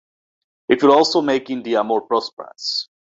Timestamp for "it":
0.67-0.81